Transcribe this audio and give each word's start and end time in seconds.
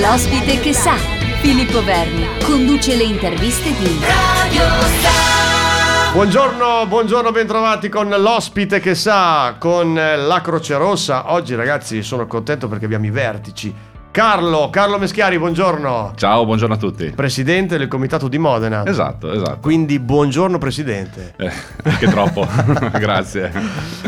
L'ospite 0.00 0.58
che 0.60 0.72
sa. 0.72 0.94
Filippo 1.42 1.82
Verni 1.84 2.26
conduce 2.44 2.96
le 2.96 3.02
interviste 3.02 3.70
di 3.76 3.98
Radio 4.00 4.62
Star. 5.00 6.12
Buongiorno, 6.14 6.86
buongiorno, 6.86 7.30
bentrovati 7.30 7.88
con 7.88 8.08
l'ospite 8.08 8.80
che 8.80 8.94
sa, 8.94 9.56
con 9.58 9.94
la 9.94 10.40
Croce 10.40 10.76
Rossa. 10.76 11.32
Oggi 11.32 11.54
ragazzi 11.54 12.02
sono 12.02 12.26
contento 12.26 12.68
perché 12.68 12.86
abbiamo 12.86 13.06
i 13.06 13.10
vertici. 13.10 13.74
Carlo, 14.10 14.68
Carlo 14.70 14.98
Meschiari, 14.98 15.38
buongiorno. 15.38 16.12
Ciao, 16.16 16.44
buongiorno 16.44 16.74
a 16.74 16.78
tutti. 16.78 17.10
Presidente 17.10 17.78
del 17.78 17.88
Comitato 17.88 18.28
di 18.28 18.36
Modena. 18.38 18.84
Esatto, 18.86 19.32
esatto. 19.32 19.58
Quindi 19.60 19.98
buongiorno 19.98 20.58
Presidente. 20.58 21.34
Eh, 21.36 21.50
che 21.98 22.06
troppo, 22.08 22.46
grazie. 22.98 23.50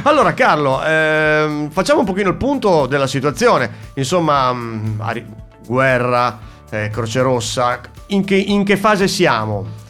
Allora 0.02 0.34
Carlo, 0.34 0.82
ehm, 0.84 1.70
facciamo 1.70 2.00
un 2.00 2.06
pochino 2.06 2.28
il 2.28 2.36
punto 2.36 2.86
della 2.86 3.06
situazione. 3.06 3.70
Insomma, 3.94 4.52
mh, 4.52 4.94
ari- 4.98 5.26
guerra, 5.66 6.38
eh, 6.70 6.88
Croce 6.90 7.20
Rossa, 7.22 7.80
in 8.08 8.24
che, 8.24 8.36
in 8.36 8.64
che 8.64 8.76
fase 8.76 9.08
siamo? 9.08 9.82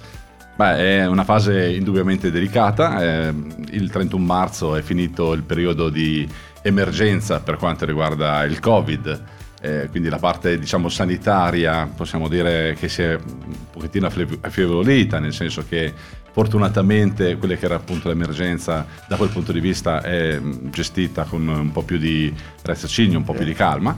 Beh, 0.56 0.76
è 1.00 1.06
una 1.06 1.24
fase 1.24 1.72
indubbiamente 1.72 2.30
delicata. 2.30 3.02
eh, 3.02 3.34
il 3.70 3.90
31 3.90 4.24
marzo 4.24 4.76
è 4.76 4.82
finito 4.82 5.32
il 5.32 5.42
periodo 5.42 5.88
di 5.88 6.28
emergenza 6.62 7.40
per 7.40 7.56
quanto 7.56 7.84
riguarda 7.84 8.44
il 8.44 8.60
Covid. 8.60 9.22
eh, 9.60 9.88
quindi 9.90 10.10
la 10.10 10.18
parte 10.18 10.58
diciamo 10.58 10.90
sanitaria 10.90 11.91
possiamo 11.96 12.28
dire 12.28 12.77
che 12.78 12.88
si 12.88 13.00
è 13.00 13.14
un 13.14 13.54
pochettino 13.72 14.10
affievolita, 14.42 15.18
nel 15.18 15.32
senso 15.32 15.64
che 15.66 15.92
fortunatamente 16.30 17.36
quella 17.38 17.54
che 17.54 17.64
era 17.64 17.77
appunto 17.77 18.08
l'emergenza 18.08 18.86
da 19.08 19.16
quel 19.16 19.30
punto 19.30 19.52
di 19.52 19.60
vista 19.60 20.02
è 20.02 20.38
gestita 20.70 21.24
con 21.24 21.48
un 21.48 21.72
po' 21.72 21.82
più 21.82 21.96
di 21.96 22.32
raziocinio, 22.62 23.16
un 23.16 23.24
po' 23.24 23.32
più 23.32 23.44
di 23.44 23.54
calma. 23.54 23.96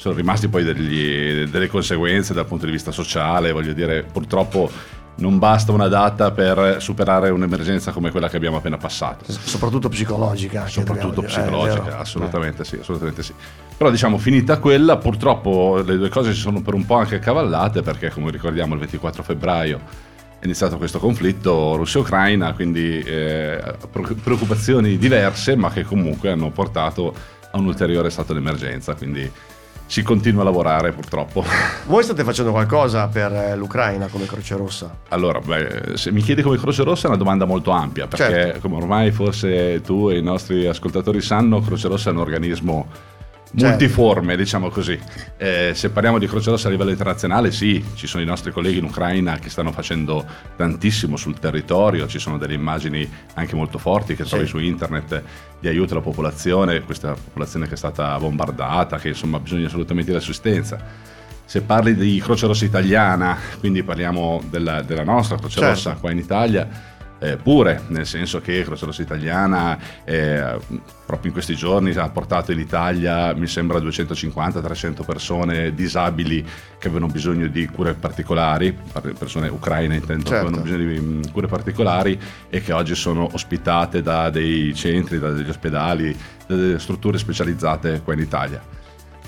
Sono 0.00 0.14
rimasti 0.14 0.48
poi 0.48 0.64
degli- 0.64 1.44
delle 1.44 1.68
conseguenze 1.68 2.32
dal 2.32 2.46
punto 2.46 2.64
di 2.64 2.72
vista 2.72 2.90
sociale, 2.90 3.52
voglio 3.52 3.74
dire, 3.74 4.02
purtroppo 4.02 4.70
non 5.16 5.38
basta 5.38 5.72
una 5.72 5.88
data 5.88 6.30
per 6.30 6.76
superare 6.80 7.28
un'emergenza 7.28 7.92
come 7.92 8.10
quella 8.10 8.30
che 8.30 8.36
abbiamo 8.36 8.56
appena 8.56 8.78
passato. 8.78 9.30
Soprattutto 9.30 9.90
psicologica. 9.90 10.66
Soprattutto 10.68 11.20
eh, 11.20 11.26
psicologica, 11.26 11.82
vero? 11.82 11.98
assolutamente 11.98 12.64
sì, 12.64 12.76
assolutamente 12.76 13.22
sì. 13.22 13.34
Però 13.76 13.90
diciamo, 13.90 14.16
finita 14.16 14.58
quella, 14.58 14.96
purtroppo 14.96 15.82
le 15.84 15.98
due 15.98 16.08
cose 16.08 16.32
si 16.32 16.40
sono 16.40 16.62
per 16.62 16.72
un 16.72 16.86
po' 16.86 16.94
anche 16.94 17.16
accavallate 17.16 17.82
perché 17.82 18.08
come 18.08 18.30
ricordiamo 18.30 18.72
il 18.72 18.80
24 18.80 19.22
febbraio 19.22 19.80
è 20.38 20.46
iniziato 20.46 20.78
questo 20.78 20.98
conflitto 20.98 21.76
Russia-Ucraina, 21.76 22.54
quindi 22.54 23.00
eh, 23.00 23.76
preoccupazioni 24.22 24.96
diverse 24.96 25.56
ma 25.56 25.70
che 25.70 25.84
comunque 25.84 26.30
hanno 26.30 26.48
portato 26.48 27.14
a 27.50 27.58
un 27.58 27.66
ulteriore 27.66 28.08
stato 28.08 28.32
d'emergenza, 28.32 28.94
quindi 28.94 29.30
si 29.90 30.02
continua 30.04 30.42
a 30.42 30.44
lavorare 30.44 30.92
purtroppo. 30.92 31.44
Voi 31.86 32.04
state 32.04 32.22
facendo 32.22 32.52
qualcosa 32.52 33.08
per 33.08 33.32
eh, 33.32 33.56
l'Ucraina 33.56 34.06
come 34.06 34.24
Croce 34.24 34.54
Rossa? 34.54 34.98
Allora, 35.08 35.40
beh, 35.40 35.96
se 35.96 36.12
mi 36.12 36.22
chiedi 36.22 36.42
come 36.42 36.58
Croce 36.58 36.84
Rossa 36.84 37.06
è 37.06 37.08
una 37.08 37.16
domanda 37.16 37.44
molto 37.44 37.72
ampia, 37.72 38.06
perché 38.06 38.32
Certo. 38.32 38.60
come 38.60 38.76
ormai 38.76 39.10
forse 39.10 39.80
tu 39.80 40.08
e 40.08 40.18
i 40.18 40.22
nostri 40.22 40.64
ascoltatori 40.68 41.20
sanno, 41.20 41.60
Croce 41.60 41.88
Rossa 41.88 42.10
è 42.10 42.12
un 42.12 42.20
organismo 42.20 42.86
Certo. 43.52 43.66
multiforme, 43.66 44.36
diciamo 44.36 44.68
così. 44.68 44.96
Eh, 45.36 45.72
se 45.74 45.90
parliamo 45.90 46.18
di 46.18 46.28
Croce 46.28 46.50
Rossa 46.50 46.68
a 46.68 46.70
livello 46.70 46.90
internazionale, 46.90 47.50
sì, 47.50 47.84
ci 47.94 48.06
sono 48.06 48.22
i 48.22 48.26
nostri 48.26 48.52
colleghi 48.52 48.78
in 48.78 48.84
Ucraina 48.84 49.38
che 49.40 49.50
stanno 49.50 49.72
facendo 49.72 50.24
tantissimo 50.56 51.16
sul 51.16 51.36
territorio, 51.38 52.06
ci 52.06 52.20
sono 52.20 52.38
delle 52.38 52.54
immagini 52.54 53.10
anche 53.34 53.56
molto 53.56 53.78
forti 53.78 54.14
che 54.14 54.22
trovi 54.24 54.44
Sì. 54.44 54.50
su 54.50 54.58
internet 54.58 55.22
di 55.58 55.66
aiuto 55.66 55.94
alla 55.94 56.02
popolazione, 56.02 56.80
questa 56.82 57.12
popolazione 57.14 57.66
che 57.66 57.74
è 57.74 57.76
stata 57.76 58.16
bombardata, 58.18 58.98
che 58.98 59.08
insomma 59.08 59.38
ha 59.38 59.40
bisogno 59.40 59.66
assolutamente 59.66 60.12
di 60.12 60.16
assistenza. 60.16 60.78
Se 61.44 61.62
parli 61.62 61.96
di 61.96 62.20
Croce 62.20 62.46
Rossa 62.46 62.64
italiana, 62.64 63.36
quindi 63.58 63.82
parliamo 63.82 64.40
della, 64.48 64.82
della 64.82 65.02
nostra 65.02 65.36
Croce 65.36 65.54
Certo. 65.58 65.68
Rossa 65.70 65.94
qua 65.94 66.12
in 66.12 66.18
Italia, 66.18 66.68
eh, 67.20 67.36
pure, 67.36 67.82
nel 67.88 68.06
senso 68.06 68.40
che 68.40 68.62
Croce 68.64 68.86
Rossa 68.86 69.02
italiana 69.02 69.78
eh, 70.04 70.58
proprio 71.06 71.26
in 71.26 71.32
questi 71.32 71.54
giorni 71.54 71.92
ha 71.94 72.08
portato 72.08 72.50
in 72.52 72.58
Italia, 72.58 73.34
mi 73.34 73.46
sembra, 73.46 73.78
250-300 73.78 75.04
persone 75.04 75.74
disabili 75.74 76.42
che 76.78 76.88
avevano 76.88 77.12
bisogno 77.12 77.46
di 77.46 77.66
cure 77.66 77.94
particolari, 77.94 78.72
par- 78.72 79.12
persone 79.12 79.48
ucraine 79.48 79.96
intendo, 79.96 80.24
che 80.24 80.30
Certo. 80.30 80.46
avevano 80.46 80.62
bisogno 80.62 80.88
di 80.88 81.00
mm, 81.00 81.22
cure 81.32 81.46
particolari 81.46 82.18
e 82.48 82.62
che 82.62 82.72
oggi 82.72 82.94
sono 82.94 83.28
ospitate 83.32 84.02
da 84.02 84.30
dei 84.30 84.74
centri, 84.74 85.18
da 85.18 85.30
degli 85.30 85.48
ospedali, 85.48 86.16
da 86.46 86.54
delle 86.56 86.78
strutture 86.78 87.18
specializzate 87.18 88.00
qua 88.02 88.14
in 88.14 88.20
Italia. 88.20 88.78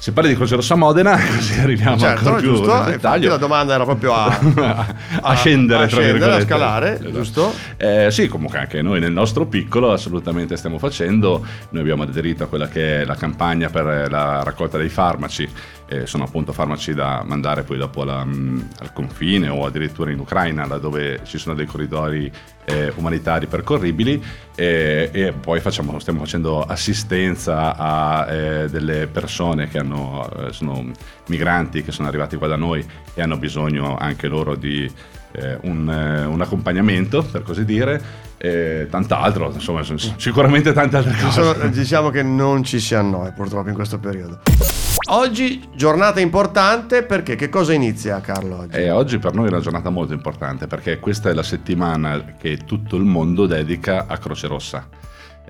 Se 0.03 0.11
parli 0.11 0.31
di 0.31 0.35
Croce 0.35 0.57
Rossa 0.57 0.75
Modena, 0.75 1.15
così 1.17 1.61
arriviamo 1.61 1.97
certo, 1.97 2.19
ancora 2.19 2.41
più 2.41 2.55
giusto. 2.57 2.75
nel 2.83 2.85
dettaglio. 2.95 3.29
la 3.29 3.37
domanda 3.37 3.75
era 3.75 3.85
proprio 3.85 4.13
a, 4.15 4.27
a, 5.23 5.35
scendere, 5.35 5.85
a 5.85 5.87
scendere, 5.87 6.35
a 6.35 6.41
scalare, 6.41 6.95
Esatto. 6.95 7.13
giusto? 7.13 7.55
Eh, 7.77 8.09
sì, 8.11 8.27
comunque 8.27 8.59
anche 8.59 8.83
noi 8.83 8.99
nel 8.99 9.13
nostro 9.13 9.47
piccolo 9.47 9.93
assolutamente 9.93 10.57
stiamo 10.57 10.79
facendo. 10.79 11.47
Noi 11.69 11.83
abbiamo 11.83 12.03
aderito 12.03 12.43
a 12.43 12.47
quella 12.49 12.67
che 12.67 13.03
è 13.03 13.05
la 13.05 13.15
campagna 13.15 13.69
per 13.69 14.11
la 14.11 14.43
raccolta 14.43 14.77
dei 14.77 14.89
farmaci. 14.89 15.49
Eh, 15.87 16.07
sono 16.07 16.25
appunto 16.25 16.53
farmaci 16.53 16.95
da 16.95 17.23
mandare 17.25 17.63
poi 17.63 17.77
dopo 17.77 18.03
alla- 18.03 18.25
mh, 18.25 18.69
al 18.81 18.93
confine 18.93 19.51
o 19.51 19.67
addirittura 19.67 20.11
in 20.11 20.19
Ucraina, 20.19 20.67
là 20.67 20.79
dove 20.79 21.21
ci 21.25 21.39
sono 21.39 21.55
dei 21.55 21.67
corridoi 21.67 22.29
eh, 22.65 22.93
umanitari 22.97 23.47
percorribili. 23.47 24.23
E, 24.55 25.09
e 25.13 25.33
poi 25.33 25.61
facciamo- 25.61 25.99
stiamo 25.99 26.21
facendo 26.21 26.63
assistenza 26.63 27.75
a 27.77 28.31
eh, 28.31 28.69
delle 28.69 29.07
persone 29.07 29.69
che 29.69 29.79
hanno, 29.79 30.29
eh, 30.31 30.53
sono 30.53 30.91
migranti 31.29 31.83
che 31.83 31.91
sono 31.91 32.09
arrivati 32.09 32.37
qua 32.37 32.49
da 32.49 32.57
noi 32.57 32.85
e 33.15 33.23
hanno 33.23 33.39
bisogno 33.39 33.97
anche 33.97 34.29
loro 34.29 34.55
di 34.55 34.91
eh, 35.33 35.59
un, 35.63 35.89
eh, 35.89 36.25
un 36.25 36.41
accompagnamento, 36.41 37.23
per 37.23 37.43
così 37.43 37.65
dire, 37.65 38.01
e 38.37 38.87
tant'altro, 38.91 39.51
insomma, 39.53 39.83
sicuramente 40.17 40.73
tante 40.73 40.97
altre 40.97 41.17
cose. 41.21 41.71
diciamo 41.71 42.11
che 42.11 42.23
non 42.23 42.65
ci 42.65 42.81
si 42.81 42.95
annoia 42.95 43.31
purtroppo 43.33 43.69
in 43.69 43.75
questo 43.75 43.99
periodo. 43.99 44.41
Oggi 45.15 45.69
giornata 45.75 46.21
importante 46.21 47.03
perché 47.03 47.37
che 47.37 47.51
cosa 47.51 47.75
inizia 47.75 48.23
Carlo 48.23 48.61
oggi? 48.61 48.77
E 48.77 48.91
oggi 48.91 49.19
per 49.19 49.35
noi 49.35 49.45
è 49.45 49.49
una 49.51 49.61
giornata 49.61 49.91
molto 49.91 50.15
importante 50.15 50.67
perché 50.67 50.99
questa 51.01 51.29
è 51.29 51.35
la 51.35 51.43
settimana 51.43 52.37
che 52.39 52.57
tutto 52.65 52.97
il 52.97 53.05
mondo 53.05 53.45
dedica 53.45 54.07
a 54.07 54.17
Croce 54.17 54.47
Rossa. 54.47 54.89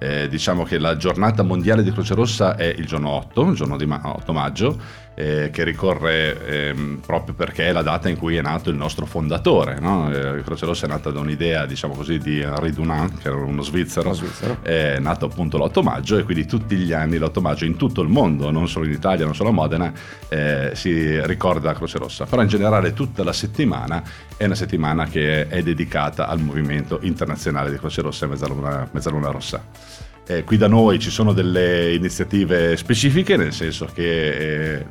Eh, 0.02 0.26
diciamo 0.28 0.64
che 0.64 0.78
la 0.78 0.96
giornata 0.96 1.44
mondiale 1.44 1.84
di 1.84 1.92
Croce 1.92 2.14
Rossa 2.14 2.56
è 2.56 2.64
il 2.64 2.86
giorno 2.86 3.10
8, 3.10 3.42
il 3.50 3.54
giorno 3.54 3.76
di 3.76 3.86
ma- 3.86 4.00
8 4.02 4.32
maggio, 4.32 4.76
eh, 5.14 5.50
che 5.52 5.62
ricorre 5.62 6.70
ehm, 6.70 7.00
proprio 7.06 7.34
perché 7.34 7.68
è 7.68 7.72
la 7.72 7.82
data 7.82 8.08
in 8.08 8.16
cui 8.16 8.34
è 8.34 8.40
nato 8.42 8.68
il 8.70 8.76
nostro 8.76 9.06
fondatore. 9.06 9.78
No? 9.78 10.10
Eh, 10.12 10.42
Croce 10.42 10.66
Rossa 10.66 10.86
è 10.86 10.88
nata 10.88 11.10
da 11.12 11.20
un'idea, 11.20 11.66
diciamo 11.66 11.94
così, 11.94 12.18
di 12.18 12.40
Henri 12.40 12.72
Dunant, 12.72 13.20
che 13.20 13.28
era 13.28 13.36
uno 13.36 13.62
svizzero, 13.62 14.06
Uno 14.08 14.16
svizzero. 14.16 14.56
è 14.62 14.98
nato 14.98 15.26
appunto 15.26 15.56
l'8 15.56 15.82
maggio 15.84 16.18
e 16.18 16.24
quindi 16.24 16.46
tutti 16.46 16.74
gli 16.74 16.92
anni 16.92 17.18
l'8 17.18 17.40
maggio 17.40 17.64
in 17.64 17.76
tutto 17.76 18.00
il 18.00 18.08
mondo, 18.08 18.50
non 18.50 18.66
solo 18.68 18.86
in 18.86 18.92
Italia, 18.92 19.24
non 19.24 19.36
solo 19.36 19.50
a 19.50 19.52
Modena, 19.52 19.92
eh, 20.28 20.70
si 20.74 21.24
ricorda 21.26 21.74
Croce 21.74 21.98
Rossa. 21.98 22.24
Però 22.24 22.42
in 22.42 22.48
generale 22.48 22.92
tutta 22.92 23.22
la 23.22 23.32
settimana 23.32 24.02
è 24.36 24.46
una 24.46 24.56
settimana 24.56 25.04
che 25.06 25.46
è 25.46 25.62
dedicata 25.62 26.26
al 26.26 26.40
movimento 26.40 26.98
internazionale 27.02 27.70
di 27.70 27.76
Croce 27.76 28.00
Rossa 28.02 28.24
e 28.24 28.28
Mezzaluna, 28.30 28.88
Mezzaluna 28.90 29.30
Rossa. 29.30 29.91
Eh, 30.26 30.44
qui 30.44 30.56
da 30.56 30.68
noi 30.68 30.98
ci 30.98 31.10
sono 31.10 31.32
delle 31.32 31.94
iniziative 31.94 32.76
specifiche, 32.76 33.36
nel 33.36 33.52
senso 33.52 33.88
che 33.92 34.78
eh, 34.78 34.86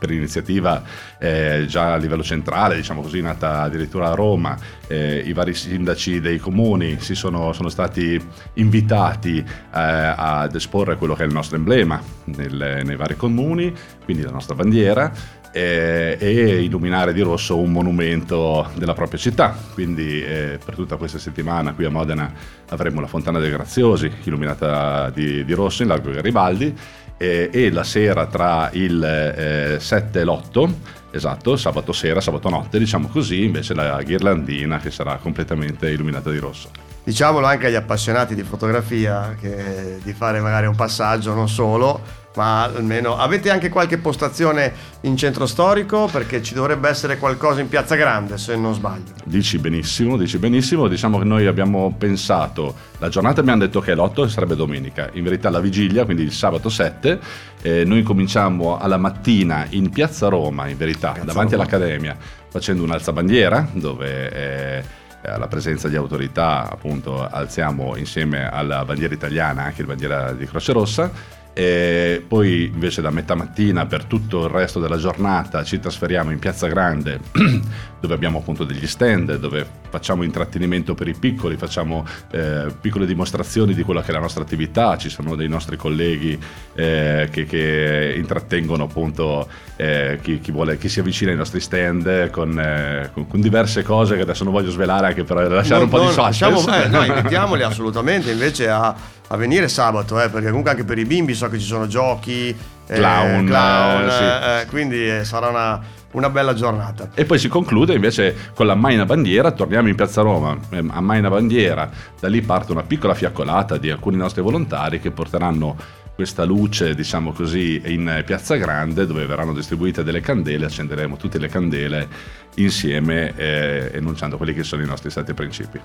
per 0.00 0.10
iniziativa 0.10 0.82
eh, 1.18 1.66
già 1.68 1.92
a 1.92 1.96
livello 1.96 2.22
centrale, 2.22 2.74
diciamo 2.74 3.02
così, 3.02 3.20
nata 3.20 3.60
addirittura 3.60 4.10
a 4.10 4.14
Roma, 4.14 4.56
eh, 4.88 5.18
i 5.18 5.34
vari 5.34 5.52
sindaci 5.52 6.20
dei 6.20 6.38
comuni 6.38 6.98
si 7.00 7.14
sono, 7.14 7.52
sono 7.52 7.68
stati 7.68 8.20
invitati 8.54 9.38
eh, 9.38 9.44
ad 9.72 10.54
esporre 10.54 10.96
quello 10.96 11.14
che 11.14 11.24
è 11.24 11.26
il 11.26 11.34
nostro 11.34 11.56
emblema 11.56 12.00
nel- 12.24 12.80
nei 12.82 12.96
vari 12.96 13.14
comuni, 13.14 13.72
quindi 14.04 14.22
la 14.22 14.30
nostra 14.30 14.54
bandiera, 14.54 15.12
eh, 15.52 16.16
e 16.18 16.62
illuminare 16.62 17.12
di 17.12 17.20
rosso 17.20 17.58
un 17.58 17.72
monumento 17.72 18.70
della 18.74 18.94
propria 18.94 19.18
città. 19.18 19.56
Quindi 19.74 20.22
eh, 20.22 20.58
per 20.64 20.74
tutta 20.74 20.96
questa 20.96 21.18
settimana 21.18 21.72
qui 21.72 21.84
a 21.84 21.90
Modena 21.90 22.32
avremo 22.68 23.00
la 23.00 23.06
Fontana 23.06 23.38
dei 23.38 23.50
Graziosi 23.50 24.10
illuminata 24.24 25.10
di, 25.10 25.44
di 25.44 25.52
rosso 25.52 25.82
in 25.82 25.88
largo 25.88 26.10
Garibaldi 26.10 26.74
eh, 27.16 27.50
e 27.52 27.70
la 27.70 27.84
sera 27.84 28.26
tra 28.26 28.70
il 28.72 29.02
eh, 29.02 29.78
7 29.78 30.20
e 30.20 30.24
l'8, 30.24 30.72
esatto, 31.10 31.56
sabato 31.56 31.92
sera, 31.92 32.20
sabato 32.22 32.48
notte, 32.48 32.78
diciamo 32.78 33.08
così, 33.08 33.44
invece 33.44 33.74
la 33.74 34.02
ghirlandina 34.02 34.78
che 34.78 34.90
sarà 34.90 35.16
completamente 35.16 35.90
illuminata 35.90 36.30
di 36.30 36.38
rosso. 36.38 36.70
Diciamolo 37.04 37.46
anche 37.46 37.66
agli 37.66 37.74
appassionati 37.74 38.34
di 38.34 38.42
fotografia 38.42 39.34
che 39.38 39.98
di 40.02 40.12
fare 40.12 40.40
magari 40.40 40.66
un 40.66 40.76
passaggio 40.76 41.34
non 41.34 41.48
solo 41.48 42.19
ma 42.36 42.64
almeno 42.64 43.16
avete 43.16 43.50
anche 43.50 43.68
qualche 43.68 43.98
postazione 43.98 44.72
in 45.02 45.16
centro 45.16 45.46
storico 45.46 46.08
perché 46.10 46.42
ci 46.42 46.54
dovrebbe 46.54 46.88
essere 46.88 47.18
qualcosa 47.18 47.60
in 47.60 47.68
Piazza 47.68 47.96
Grande 47.96 48.38
se 48.38 48.56
non 48.56 48.74
sbaglio. 48.74 49.12
Dici 49.24 49.58
benissimo, 49.58 50.16
dici 50.16 50.38
benissimo, 50.38 50.86
diciamo 50.86 51.18
che 51.18 51.24
noi 51.24 51.46
abbiamo 51.46 51.94
pensato, 51.96 52.74
la 52.98 53.08
giornata 53.08 53.40
abbiamo 53.40 53.60
detto 53.60 53.80
che 53.80 53.92
è 53.92 53.94
l'8 53.94 54.24
e 54.24 54.28
sarebbe 54.28 54.54
domenica, 54.54 55.10
in 55.14 55.24
verità 55.24 55.50
la 55.50 55.60
vigilia, 55.60 56.04
quindi 56.04 56.22
il 56.22 56.32
sabato 56.32 56.68
7, 56.68 57.18
eh, 57.62 57.84
noi 57.84 58.02
cominciamo 58.02 58.78
alla 58.78 58.96
mattina 58.96 59.66
in 59.70 59.90
Piazza 59.90 60.28
Roma, 60.28 60.68
in 60.68 60.76
verità, 60.76 61.12
Piazza 61.12 61.26
davanti 61.26 61.52
Roma. 61.52 61.64
all'Accademia, 61.64 62.16
facendo 62.48 62.82
un'alzabandiera 62.84 63.68
dove... 63.72 64.32
Eh, 64.32 64.98
alla 65.22 65.48
presenza 65.48 65.86
di 65.86 65.96
autorità 65.96 66.66
appunto 66.70 67.28
alziamo 67.28 67.94
insieme 67.96 68.48
alla 68.50 68.86
bandiera 68.86 69.12
italiana 69.12 69.64
anche 69.64 69.82
la 69.82 69.88
bandiera 69.88 70.32
di 70.32 70.46
Croce 70.46 70.72
Rossa 70.72 71.10
e 71.52 72.24
poi 72.26 72.64
invece 72.64 73.02
da 73.02 73.10
metà 73.10 73.34
mattina 73.34 73.86
per 73.86 74.04
tutto 74.04 74.44
il 74.44 74.50
resto 74.50 74.80
della 74.80 74.96
giornata 74.96 75.64
ci 75.64 75.78
trasferiamo 75.78 76.30
in 76.30 76.38
Piazza 76.38 76.68
Grande 76.68 77.20
dove 78.00 78.14
abbiamo 78.14 78.38
appunto 78.38 78.64
degli 78.64 78.86
stand, 78.86 79.36
dove 79.36 79.66
facciamo 79.90 80.22
intrattenimento 80.22 80.94
per 80.94 81.08
i 81.08 81.14
piccoli, 81.14 81.56
facciamo 81.56 82.06
eh, 82.30 82.66
piccole 82.80 83.06
dimostrazioni 83.06 83.74
di 83.74 83.82
quella 83.82 84.02
che 84.02 84.10
è 84.10 84.12
la 84.12 84.20
nostra 84.20 84.42
attività, 84.42 84.96
ci 84.96 85.10
sono 85.10 85.36
dei 85.36 85.48
nostri 85.48 85.76
colleghi 85.76 86.38
eh, 86.74 87.28
che, 87.30 87.44
che, 87.44 88.14
intrattengono 88.16 88.84
appunto 88.84 89.48
eh, 89.76 90.18
chi, 90.22 90.40
chi, 90.40 90.50
vuole, 90.50 90.78
chi, 90.78 90.88
si 90.88 91.00
avvicina 91.00 91.30
ai 91.30 91.36
nostri 91.36 91.60
stand 91.60 92.30
con, 92.30 92.58
eh, 92.58 93.10
con, 93.12 93.26
con, 93.26 93.40
diverse 93.40 93.82
cose 93.82 94.16
che 94.16 94.22
adesso 94.22 94.44
non 94.44 94.52
voglio 94.52 94.70
svelare 94.70 95.08
anche 95.08 95.24
per 95.24 95.50
lasciare 95.50 95.80
no, 95.80 95.84
un 95.84 95.90
po' 95.90 96.00
di 96.00 96.06
suspense. 96.06 96.48
Diciamo, 96.48 96.82
eh, 96.82 96.88
no, 96.88 97.04
invitiamoli 97.14 97.62
assolutamente 97.62 98.30
invece 98.30 98.68
a 98.68 99.18
a 99.32 99.36
venire 99.36 99.68
sabato, 99.68 100.20
eh, 100.20 100.28
perché 100.28 100.48
comunque 100.48 100.72
anche 100.72 100.84
per 100.84 100.98
i 100.98 101.04
bimbi 101.04 101.34
so 101.34 101.48
che 101.48 101.58
ci 101.58 101.64
sono 101.64 101.86
giochi, 101.86 102.54
clown, 102.94 103.46
clown 103.46 104.06
eh, 104.06 104.10
sì. 104.10 104.22
Eh, 104.22 104.66
quindi 104.68 105.08
eh, 105.08 105.24
sarà 105.24 105.48
una, 105.48 105.80
una, 106.12 106.28
bella 106.30 106.54
giornata. 106.54 107.10
E 107.14 107.24
poi 107.24 107.38
si 107.38 107.48
conclude 107.48 107.94
invece 107.94 108.36
con 108.54 108.66
la 108.66 108.74
Maina 108.74 109.04
Bandiera, 109.04 109.52
torniamo 109.52 109.88
in 109.88 109.94
Piazza 109.94 110.22
Roma, 110.22 110.58
a 110.88 111.00
Maina 111.00 111.28
Bandiera, 111.28 111.88
da 112.18 112.28
lì 112.28 112.42
parte 112.42 112.72
una 112.72 112.82
piccola 112.82 113.14
fiaccolata 113.14 113.76
di 113.76 113.90
alcuni 113.90 114.16
nostri 114.16 114.42
volontari 114.42 115.00
che 115.00 115.10
porteranno 115.10 115.76
questa 116.20 116.44
luce, 116.44 116.94
diciamo 116.94 117.32
così, 117.32 117.80
in 117.86 118.22
Piazza 118.26 118.56
Grande 118.56 119.06
dove 119.06 119.24
verranno 119.24 119.54
distribuite 119.54 120.04
delle 120.04 120.20
candele, 120.20 120.66
accenderemo 120.66 121.16
tutte 121.16 121.38
le 121.38 121.48
candele 121.48 122.08
insieme 122.56 123.32
eh, 123.36 123.90
enunciando 123.94 124.36
quelli 124.36 124.52
che 124.52 124.62
sono 124.62 124.82
i 124.82 124.86
nostri 124.86 125.08
sette 125.08 125.32
principi. 125.32 125.80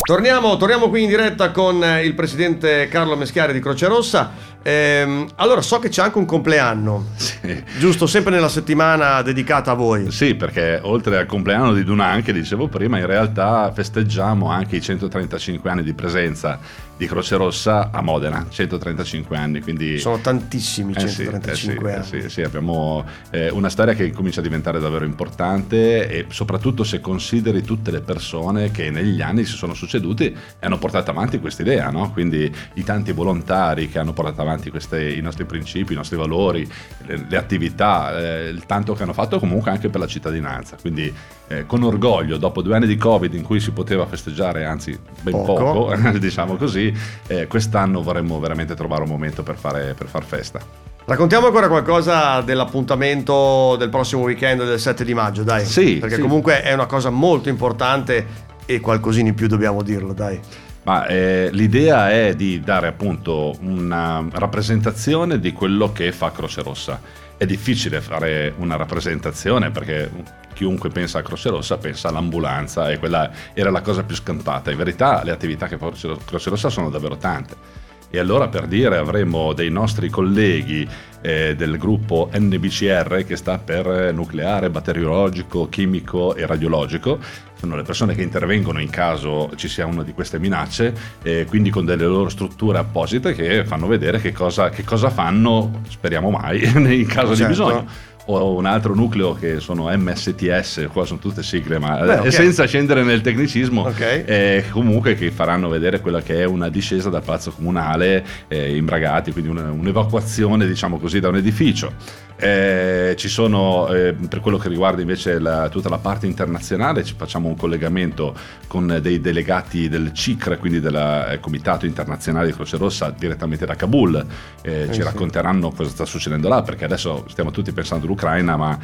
Torniamo, 0.00 0.56
torniamo 0.56 0.88
qui 0.88 1.02
in 1.02 1.08
diretta 1.10 1.50
con 1.50 1.84
il 2.02 2.14
presidente 2.14 2.88
Carlo 2.88 3.16
Meschiari 3.16 3.52
di 3.52 3.60
Croce 3.60 3.86
Rossa. 3.86 4.54
Ehm, 4.62 5.28
allora, 5.36 5.60
so 5.60 5.78
che 5.78 5.90
c'è 5.90 6.02
anche 6.02 6.16
un 6.16 6.24
compleanno, 6.24 7.08
sì. 7.16 7.62
giusto? 7.78 8.06
Sempre 8.06 8.32
nella 8.32 8.48
settimana 8.48 9.20
dedicata 9.20 9.72
a 9.72 9.74
voi. 9.74 10.10
Sì, 10.10 10.34
perché 10.36 10.80
oltre 10.82 11.18
al 11.18 11.26
compleanno 11.26 11.74
di 11.74 11.84
Dunan, 11.84 12.22
che 12.22 12.32
dicevo 12.32 12.66
prima, 12.68 12.98
in 12.98 13.06
realtà 13.06 13.70
festeggiamo 13.72 14.50
anche 14.50 14.76
i 14.76 14.80
135 14.80 15.68
anni 15.68 15.82
di 15.82 15.92
presenza 15.92 16.58
di 16.96 17.06
Croce 17.06 17.36
Rossa 17.36 17.90
a 17.90 18.00
Modena, 18.00 18.46
135 18.48 19.36
anni. 19.36 19.60
Quindi... 19.60 19.98
Sono 19.98 20.18
tantissimi 20.18 20.92
eh 20.92 21.00
135 21.00 21.54
sì, 21.54 21.86
eh 21.86 21.92
anni. 21.92 22.22
Sì, 22.22 22.28
sì, 22.28 22.42
abbiamo 22.42 23.04
eh, 23.30 23.50
una 23.50 23.68
storia 23.68 23.94
che 23.94 24.10
comincia 24.12 24.40
a 24.40 24.42
diventare 24.42 24.80
davvero 24.80 25.04
importante 25.04 26.08
e 26.08 26.26
soprattutto 26.28 26.84
se 26.84 27.00
consideri 27.00 27.62
tutte 27.62 27.90
le 27.90 28.00
persone 28.00 28.70
che 28.70 28.90
negli 28.90 29.20
anni 29.20 29.44
si 29.44 29.56
sono 29.56 29.74
succeduti 29.74 30.26
e 30.26 30.34
hanno 30.60 30.78
portato 30.78 31.10
avanti 31.10 31.38
questa 31.38 31.62
idea, 31.62 31.90
no? 31.90 32.10
quindi 32.12 32.50
i 32.74 32.84
tanti 32.84 33.12
volontari 33.12 33.88
che 33.88 33.98
hanno 33.98 34.12
portato 34.12 34.40
avanti 34.40 34.70
queste, 34.70 35.12
i 35.12 35.20
nostri 35.20 35.44
principi, 35.44 35.92
i 35.92 35.96
nostri 35.96 36.16
valori, 36.16 36.68
le, 37.06 37.26
le 37.28 37.36
attività, 37.36 38.18
eh, 38.18 38.48
il 38.48 38.64
tanto 38.64 38.94
che 38.94 39.02
hanno 39.02 39.12
fatto 39.12 39.38
comunque 39.38 39.70
anche 39.70 39.88
per 39.88 40.00
la 40.00 40.06
cittadinanza. 40.06 40.76
Quindi 40.80 41.12
eh, 41.48 41.66
con 41.66 41.82
orgoglio, 41.82 42.38
dopo 42.38 42.62
due 42.62 42.74
anni 42.74 42.86
di 42.86 42.96
Covid 42.96 43.32
in 43.34 43.42
cui 43.42 43.60
si 43.60 43.70
poteva 43.70 44.06
festeggiare, 44.06 44.64
anzi 44.64 44.98
ben 45.22 45.32
poco, 45.32 45.54
poco 45.54 46.10
diciamo 46.18 46.56
così, 46.56 46.85
eh, 47.26 47.46
quest'anno 47.46 48.02
vorremmo 48.02 48.38
veramente 48.40 48.74
trovare 48.74 49.02
un 49.02 49.08
momento 49.08 49.42
per 49.42 49.56
fare 49.56 49.94
per 49.94 50.06
far 50.06 50.24
festa. 50.24 50.60
Raccontiamo 51.06 51.46
ancora 51.46 51.68
qualcosa 51.68 52.40
dell'appuntamento 52.40 53.76
del 53.78 53.90
prossimo 53.90 54.22
weekend 54.22 54.64
del 54.64 54.80
7 54.80 55.04
di 55.04 55.14
maggio, 55.14 55.44
dai. 55.44 55.64
Sì. 55.64 55.98
Perché 55.98 56.16
sì. 56.16 56.20
comunque 56.20 56.62
è 56.62 56.72
una 56.72 56.86
cosa 56.86 57.10
molto 57.10 57.48
importante 57.48 58.26
e 58.66 58.80
qualcosina 58.80 59.28
in 59.28 59.34
più 59.34 59.46
dobbiamo 59.46 59.82
dirlo, 59.82 60.12
dai. 60.12 60.40
Ma 60.82 61.06
eh, 61.06 61.48
l'idea 61.52 62.10
è 62.10 62.34
di 62.34 62.60
dare 62.60 62.88
appunto 62.88 63.54
una 63.60 64.24
rappresentazione 64.32 65.38
di 65.38 65.52
quello 65.52 65.92
che 65.92 66.10
fa 66.10 66.32
Croce 66.32 66.62
Rossa. 66.62 67.00
È 67.38 67.44
difficile 67.44 68.00
fare 68.00 68.54
una 68.56 68.76
rappresentazione 68.76 69.70
perché 69.70 70.10
chiunque 70.54 70.88
pensa 70.88 71.18
a 71.18 71.22
Croce 71.22 71.50
Rossa 71.50 71.76
pensa 71.76 72.08
all'ambulanza 72.08 72.90
e 72.90 72.98
quella 72.98 73.30
era 73.52 73.70
la 73.70 73.82
cosa 73.82 74.04
più 74.04 74.16
scampata. 74.16 74.70
In 74.70 74.78
verità 74.78 75.22
le 75.22 75.32
attività 75.32 75.66
che 75.66 75.76
fa 75.76 75.90
Croce 76.24 76.50
Rossa 76.50 76.70
sono 76.70 76.88
davvero 76.88 77.18
tante 77.18 77.84
e 78.08 78.18
allora 78.18 78.48
per 78.48 78.66
dire 78.66 78.96
avremo 78.96 79.52
dei 79.52 79.70
nostri 79.70 80.08
colleghi 80.08 80.88
eh, 81.20 81.54
del 81.56 81.76
gruppo 81.76 82.30
NBCR 82.32 83.24
che 83.26 83.36
sta 83.36 83.58
per 83.58 84.14
nucleare, 84.14 84.70
batteriologico, 84.70 85.68
chimico 85.68 86.34
e 86.34 86.46
radiologico. 86.46 87.18
Sono 87.58 87.76
le 87.76 87.82
persone 87.82 88.14
che 88.14 88.22
intervengono 88.22 88.80
in 88.80 88.90
caso 88.90 89.50
ci 89.56 89.68
sia 89.68 89.86
una 89.86 90.02
di 90.02 90.12
queste 90.12 90.38
minacce, 90.38 90.94
eh, 91.22 91.46
quindi 91.48 91.70
con 91.70 91.84
delle 91.84 92.04
loro 92.04 92.28
strutture 92.28 92.78
apposite 92.78 93.34
che 93.34 93.64
fanno 93.64 93.86
vedere 93.86 94.20
che 94.20 94.32
cosa, 94.32 94.68
che 94.68 94.84
cosa 94.84 95.10
fanno, 95.10 95.80
speriamo 95.88 96.30
mai, 96.30 96.64
in 96.76 97.06
caso 97.06 97.34
certo. 97.34 97.42
di 97.42 97.48
bisogno 97.48 98.14
o 98.26 98.56
un 98.56 98.66
altro 98.66 98.94
nucleo 98.94 99.34
che 99.34 99.60
sono 99.60 99.88
MSTS, 99.88 100.88
qua 100.92 101.04
sono 101.04 101.18
tutte 101.20 101.42
sigle, 101.42 101.78
ma 101.78 101.98
Beh, 101.98 102.18
okay. 102.18 102.30
senza 102.30 102.66
scendere 102.66 103.02
nel 103.02 103.20
tecnicismo, 103.20 103.86
okay. 103.86 104.24
eh, 104.24 104.64
comunque 104.70 105.14
che 105.14 105.30
faranno 105.30 105.68
vedere 105.68 106.00
quella 106.00 106.22
che 106.22 106.40
è 106.40 106.44
una 106.44 106.68
discesa 106.68 107.08
dal 107.08 107.22
palazzo 107.22 107.52
comunale 107.52 108.24
eh, 108.48 108.76
imbragati, 108.76 109.32
quindi 109.32 109.50
una, 109.50 109.70
un'evacuazione 109.70 110.66
diciamo 110.66 110.98
così 110.98 111.20
da 111.20 111.28
un 111.28 111.36
edificio. 111.36 112.24
Eh, 112.38 113.14
ci 113.16 113.28
sono, 113.28 113.88
eh, 113.88 114.12
per 114.12 114.40
quello 114.40 114.58
che 114.58 114.68
riguarda 114.68 115.00
invece 115.00 115.38
la, 115.38 115.68
tutta 115.68 115.88
la 115.88 115.98
parte 115.98 116.26
internazionale, 116.26 117.02
ci 117.02 117.14
facciamo 117.16 117.48
un 117.48 117.56
collegamento 117.56 118.34
con 118.66 118.98
dei 119.00 119.20
delegati 119.20 119.88
del 119.88 120.12
CICR, 120.12 120.58
quindi 120.58 120.80
del 120.80 120.94
eh, 120.94 121.40
Comitato 121.40 121.86
Internazionale 121.86 122.48
di 122.48 122.52
Croce 122.52 122.76
Rossa, 122.76 123.14
direttamente 123.16 123.64
da 123.64 123.74
Kabul. 123.74 124.24
Eh, 124.62 124.86
ci 124.88 124.94
sì. 124.94 125.02
racconteranno 125.02 125.70
cosa 125.70 125.88
sta 125.88 126.04
succedendo 126.04 126.48
là, 126.48 126.62
perché 126.62 126.84
adesso 126.84 127.24
stiamo 127.28 127.50
tutti 127.50 127.72
pensando 127.72 128.04
all'Ucraina, 128.04 128.56
ma 128.56 128.78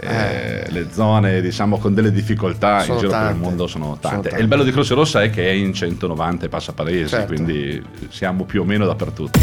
eh, 0.00 0.64
le 0.70 0.86
zone 0.92 1.40
diciamo 1.40 1.78
con 1.78 1.94
delle 1.94 2.12
difficoltà 2.12 2.80
sono 2.80 2.94
in 2.94 2.98
giro 3.00 3.10
tante. 3.10 3.26
per 3.26 3.36
il 3.36 3.42
mondo 3.42 3.66
sono 3.66 3.98
tante. 4.00 4.08
sono 4.08 4.22
tante. 4.22 4.36
E 4.36 4.40
il 4.40 4.48
bello 4.48 4.62
di 4.62 4.70
Croce 4.70 4.94
Rossa 4.94 5.22
è 5.22 5.30
che 5.30 5.48
è 5.48 5.52
in 5.52 5.72
190 5.72 6.48
passapaesi, 6.48 7.08
certo. 7.08 7.26
quindi 7.26 7.82
siamo 8.10 8.44
più 8.44 8.62
o 8.62 8.64
meno 8.64 8.86
dappertutto. 8.86 9.40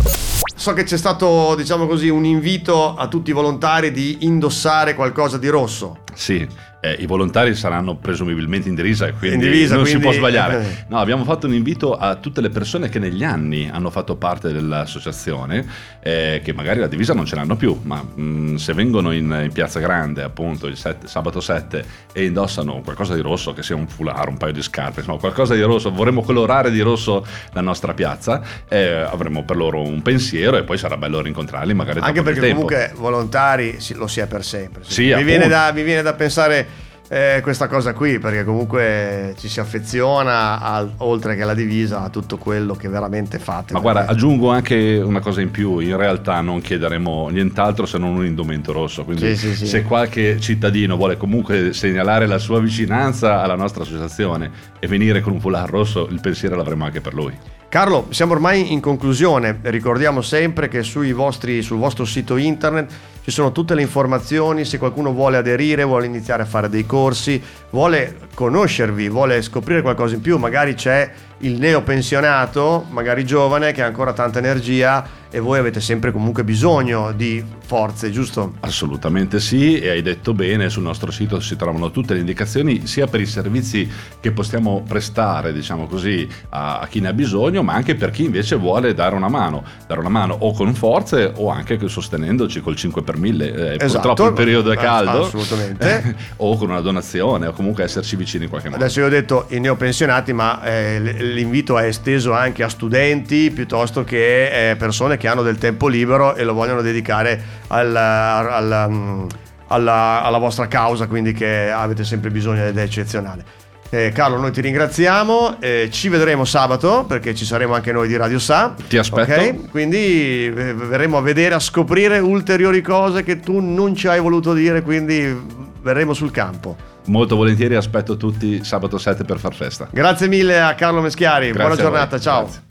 So 0.55 0.73
che 0.73 0.83
c'è 0.83 0.97
stato, 0.97 1.55
diciamo 1.55 1.85
così, 1.85 2.09
un 2.09 2.25
invito 2.25 2.95
a 2.95 3.07
tutti 3.07 3.31
i 3.31 3.33
volontari 3.33 3.91
di 3.91 4.19
indossare 4.21 4.95
qualcosa 4.95 5.37
di 5.37 5.49
rosso. 5.49 6.03
Sì, 6.15 6.47
eh, 6.85 6.95
i 6.99 7.07
volontari 7.07 7.55
saranno 7.55 7.95
presumibilmente 7.95 8.69
in 8.69 8.75
divisa 8.75 9.11
quindi 9.11 9.35
in 9.45 9.51
divisa, 9.51 9.75
non 9.75 9.83
quindi... 9.83 10.01
si 10.01 10.07
può 10.07 10.15
sbagliare. 10.15 10.61
Eh. 10.61 10.85
No, 10.87 10.99
abbiamo 10.99 11.23
fatto 11.23 11.47
un 11.47 11.53
invito 11.53 11.95
a 11.95 12.15
tutte 12.15 12.41
le 12.41 12.49
persone 12.49 12.89
che 12.89 12.99
negli 12.99 13.23
anni 13.23 13.67
hanno 13.71 13.89
fatto 13.89 14.15
parte 14.15 14.51
dell'associazione, 14.51 15.65
eh, 16.01 16.41
che 16.43 16.53
magari 16.53 16.79
la 16.79 16.87
divisa 16.87 17.13
non 17.13 17.25
ce 17.25 17.35
l'hanno 17.35 17.55
più, 17.55 17.79
ma 17.83 18.03
mh, 18.03 18.21
mm, 18.21 18.55
se 18.55 18.73
vengono 18.73 19.11
in, 19.11 19.41
in, 19.43 19.51
Piazza 19.51 19.79
Grande 19.79 20.21
appunto 20.21 20.67
il 20.67 20.77
set, 20.77 21.05
sabato 21.05 21.39
7 21.39 21.85
e 22.13 22.25
indossano 22.25 22.81
qualcosa 22.83 23.15
di 23.15 23.21
rosso, 23.21 23.53
che 23.53 23.63
sia 23.63 23.75
un 23.75 23.87
foulard, 23.87 24.29
un 24.29 24.37
paio 24.37 24.53
di 24.53 24.61
scarpe, 24.61 24.99
insomma 24.99 25.17
qualcosa 25.17 25.55
di 25.55 25.61
rosso, 25.61 25.91
vorremmo 25.91 26.21
colorare 26.21 26.69
di 26.69 26.81
rosso 26.81 27.25
la 27.53 27.61
nostra 27.61 27.93
piazza, 27.93 28.41
eh, 28.67 28.85
avremo 28.87 29.43
per 29.43 29.55
loro 29.55 29.81
un 29.81 30.01
pensiero 30.01 30.57
e 30.57 30.63
poi 30.63 30.77
sarà 30.77 30.97
bello 30.97 31.21
rincontrarli 31.21 31.73
magari 31.73 31.99
Anche 31.99 32.21
perché 32.21 32.49
comunque 32.49 32.91
volontari 32.95 33.77
lo 33.93 34.07
si 34.07 34.19
è 34.19 34.27
per 34.27 34.43
sempre. 34.43 34.83
Sì, 34.85 35.13
mi, 35.13 35.23
viene 35.23 35.47
da, 35.47 35.71
mi 35.73 35.83
viene 35.83 36.01
da 36.05 36.13
pensare 36.13 36.83
eh, 37.07 37.39
questa 37.43 37.67
cosa 37.67 37.93
qui 37.93 38.17
perché 38.17 38.43
comunque 38.43 39.35
ci 39.37 39.47
si 39.47 39.59
affeziona 39.59 40.59
al, 40.59 40.91
oltre 40.97 41.35
che 41.35 41.43
alla 41.43 41.53
divisa 41.53 42.01
a 42.01 42.09
tutto 42.09 42.37
quello 42.37 42.73
che 42.73 42.87
veramente 42.87 43.37
fate. 43.37 43.73
Ma 43.73 43.79
guarda, 43.79 44.05
aggiungo 44.07 44.49
anche 44.49 44.99
una 45.03 45.19
cosa 45.19 45.41
in 45.41 45.51
più, 45.51 45.79
in 45.79 45.97
realtà 45.97 46.41
non 46.41 46.61
chiederemo 46.61 47.29
nient'altro 47.29 47.85
se 47.85 47.97
non 47.97 48.15
un 48.15 48.25
indumento 48.25 48.71
rosso, 48.71 49.03
quindi 49.03 49.35
sì, 49.35 49.49
sì, 49.49 49.55
sì. 49.55 49.67
se 49.67 49.83
qualche 49.83 50.39
cittadino 50.39 50.95
vuole 50.95 51.17
comunque 51.17 51.73
segnalare 51.73 52.25
la 52.25 52.39
sua 52.39 52.59
vicinanza 52.59 53.41
alla 53.41 53.55
nostra 53.55 53.83
associazione 53.83 54.49
e 54.79 54.87
venire 54.87 55.21
con 55.21 55.33
un 55.33 55.39
foulard 55.39 55.69
rosso, 55.69 56.07
il 56.09 56.19
pensiero 56.21 56.55
l'avremo 56.55 56.85
anche 56.85 57.01
per 57.01 57.13
lui. 57.13 57.33
Carlo, 57.69 58.07
siamo 58.09 58.33
ormai 58.33 58.71
in 58.71 58.79
conclusione, 58.79 59.59
ricordiamo 59.63 60.21
sempre 60.21 60.69
che 60.69 60.81
vostri, 61.11 61.61
sul 61.61 61.77
vostro 61.77 62.05
sito 62.05 62.37
internet 62.37 62.89
ci 63.21 63.31
sono 63.31 63.51
tutte 63.51 63.73
le 63.73 63.81
informazioni, 63.81 64.63
se 64.63 64.77
qualcuno 64.77 65.11
vuole 65.11 65.37
aderire, 65.37 65.83
vuole 65.83 66.05
iniziare 66.05 66.43
a 66.43 66.45
fare 66.45 66.69
dei 66.69 66.85
corsi, 66.85 67.41
vuole 67.71 68.17
conoscervi, 68.33 69.09
vuole 69.09 69.41
scoprire 69.41 69.81
qualcosa 69.81 70.15
in 70.15 70.21
più, 70.21 70.37
magari 70.37 70.75
c'è 70.75 71.11
il 71.39 71.59
neopensionato, 71.59 72.85
magari 72.89 73.25
giovane, 73.25 73.71
che 73.71 73.81
ha 73.81 73.85
ancora 73.85 74.13
tanta 74.13 74.39
energia 74.39 75.23
e 75.35 75.39
voi 75.41 75.59
avete 75.59 75.81
sempre 75.81 76.13
comunque 76.13 76.45
bisogno 76.45 77.11
di 77.11 77.43
forze, 77.65 78.09
giusto? 78.09 78.53
Assolutamente 78.61 79.41
sì, 79.41 79.77
e 79.79 79.89
hai 79.89 80.01
detto 80.01 80.33
bene, 80.33 80.69
sul 80.69 80.83
nostro 80.83 81.11
sito 81.11 81.41
si 81.41 81.57
trovano 81.57 81.91
tutte 81.91 82.13
le 82.13 82.19
indicazioni 82.19 82.87
sia 82.87 83.07
per 83.07 83.19
i 83.19 83.25
servizi 83.25 83.91
che 84.21 84.31
possiamo 84.31 84.81
prestare, 84.87 85.51
diciamo 85.51 85.87
così, 85.87 86.25
a, 86.51 86.79
a 86.79 86.87
chi 86.87 87.01
ne 87.01 87.09
ha 87.09 87.13
bisogno, 87.13 87.63
ma 87.63 87.73
anche 87.73 87.95
per 87.95 88.11
chi 88.11 88.23
invece 88.23 88.55
vuole 88.55 88.93
dare 88.93 89.13
una 89.13 89.27
mano, 89.27 89.61
dare 89.87 89.99
una 89.99 90.07
mano 90.07 90.37
o 90.39 90.53
con 90.53 90.73
forze 90.73 91.33
o 91.35 91.49
anche 91.49 91.85
sostenendoci 91.85 92.61
col 92.61 92.77
5 92.77 93.01
per 93.01 93.17
1000, 93.17 93.45
eh, 93.45 93.75
esatto. 93.83 94.07
purtroppo 94.07 94.29
il 94.29 94.33
periodo 94.35 94.71
è 94.71 94.77
caldo, 94.77 95.25
assolutamente, 95.25 96.15
o 96.37 96.55
con 96.55 96.69
una 96.69 96.79
donazione 96.79 97.47
o 97.47 97.51
comunque 97.51 97.83
esserci 97.83 98.15
vicini 98.15 98.45
in 98.45 98.49
qualche 98.49 98.69
modo. 98.69 98.81
Adesso 98.81 99.01
io 99.01 99.07
ho 99.07 99.09
detto 99.09 99.47
i 99.49 99.59
neopensionati, 99.59 100.31
ma 100.31 100.63
eh, 100.63 100.99
l'invito 101.33 101.77
è 101.77 101.85
esteso 101.85 102.33
anche 102.33 102.63
a 102.63 102.69
studenti 102.69 103.51
piuttosto 103.51 104.03
che 104.03 104.71
eh, 104.71 104.75
persone 104.75 105.17
che 105.17 105.27
hanno 105.27 105.41
del 105.41 105.57
tempo 105.57 105.87
libero 105.87 106.35
e 106.35 106.43
lo 106.43 106.53
vogliono 106.53 106.81
dedicare 106.81 107.41
al, 107.67 107.95
al, 107.95 108.87
mm, 108.89 109.25
alla, 109.67 110.21
alla, 110.23 110.37
vostra 110.37 110.67
causa, 110.67 111.07
quindi 111.07 111.33
che 111.33 111.69
avete 111.71 112.03
sempre 112.03 112.29
bisogno 112.29 112.65
ed 112.65 112.77
è 112.77 112.81
eccezionale. 112.81 113.63
Eh, 113.89 114.11
Carlo, 114.11 114.37
noi 114.37 114.51
ti 114.51 114.61
ringraziamo, 114.61 115.57
eh, 115.61 115.89
ci 115.91 116.09
vedremo 116.09 116.43
sabato 116.43 117.05
perché 117.07 117.35
ci 117.35 117.45
saremo 117.45 117.75
anche 117.75 117.91
noi 117.91 118.07
di 118.07 118.17
Radio 118.17 118.39
Sa. 118.39 118.73
Ti 118.87 118.97
aspetto. 118.97 119.31
Okay? 119.31 119.67
Quindi 119.69 120.45
eh, 120.45 120.73
verremo 120.73 121.17
a 121.17 121.21
vedere, 121.21 121.55
a 121.55 121.59
scoprire 121.59 122.19
ulteriori 122.19 122.81
cose 122.81 123.23
che 123.23 123.39
tu 123.39 123.59
non 123.59 123.95
ci 123.95 124.07
hai 124.07 124.19
voluto 124.19 124.53
dire, 124.53 124.81
quindi 124.81 125.63
verremo 125.81 126.13
sul 126.13 126.31
campo. 126.31 126.93
Molto 127.05 127.35
volentieri 127.35 127.75
aspetto 127.75 128.17
tutti 128.17 128.63
sabato 128.63 128.97
7 128.97 129.23
per 129.23 129.39
far 129.39 129.53
festa. 129.53 129.87
Grazie 129.91 130.27
mille 130.27 130.61
a 130.61 130.73
Carlo 130.75 131.01
Meschiari, 131.01 131.51
Grazie 131.51 131.61
buona 131.61 131.75
giornata, 131.81 132.19
ciao. 132.19 132.43
Grazie. 132.43 132.63